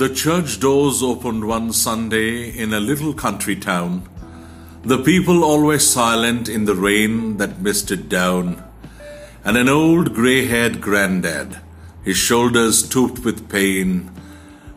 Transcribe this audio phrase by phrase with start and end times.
[0.00, 4.08] The church doors opened one Sunday in a little country town.
[4.82, 8.64] The people always silent in the rain that misted down.
[9.44, 11.60] And an old grey haired grandad,
[12.02, 14.10] his shoulders stooped with pain,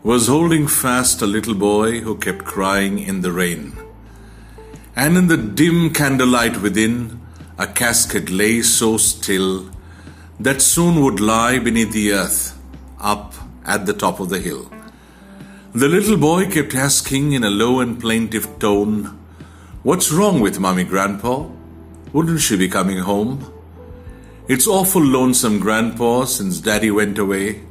[0.04, 3.78] was holding fast a little boy who kept crying in the rain.
[4.94, 7.22] And in the dim candlelight within,
[7.58, 9.72] a casket lay so still
[10.38, 12.60] that soon would lie beneath the earth,
[13.00, 14.70] up at the top of the hill.
[15.76, 19.06] The little boy kept asking in a low and plaintive tone,
[19.82, 21.48] What's wrong with Mummy Grandpa?
[22.14, 23.52] Wouldn't she be coming home?
[24.48, 27.64] It's awful lonesome, Grandpa, since Daddy went away,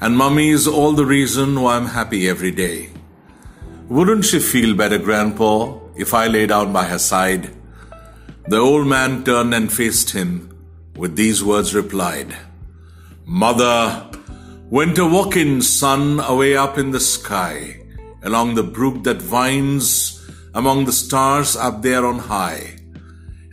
[0.00, 2.92] and Mummy is all the reason why I'm happy every day.
[3.90, 7.54] Wouldn't she feel better, Grandpa, if I lay down by her side?
[8.46, 10.56] The old man turned and faced him,
[10.96, 12.34] with these words replied,
[13.26, 14.17] Mother,
[14.70, 17.80] went a walking son away up in the sky,
[18.22, 22.78] along the brook that winds among the stars up there on high,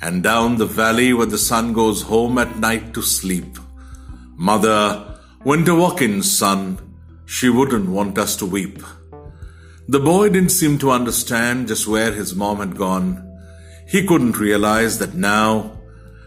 [0.02, 3.58] and down the valley where the sun goes home at night to sleep.
[4.36, 6.78] Mother, went a walking son,
[7.26, 8.82] she wouldn't want us to weep.
[9.88, 13.22] The boy didn't seem to understand just where his mom had gone.
[13.88, 15.80] He couldn't realize that now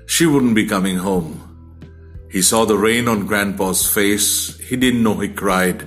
[0.07, 1.48] she wouldn't be coming home.
[2.31, 4.59] He saw the rain on Grandpa's face.
[4.59, 5.87] He didn't know he cried.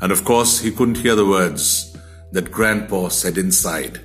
[0.00, 1.96] And of course, he couldn't hear the words
[2.32, 4.00] that Grandpa said inside.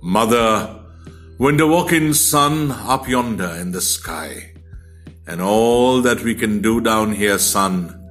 [0.00, 0.80] Mother,
[1.38, 4.52] when the walking sun up yonder in the sky,
[5.26, 8.08] and all that we can do down here, son,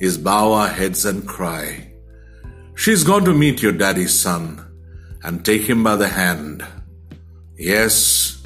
[0.00, 1.92] is bow our heads and cry.
[2.74, 4.64] She's gone to meet your daddy's son
[5.22, 6.64] and take him by the hand.
[7.56, 8.42] Yes,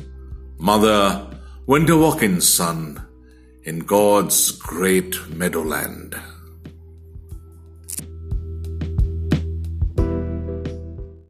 [0.58, 1.30] mother
[1.66, 3.07] went a walking son
[3.68, 6.16] in God's great meadowland.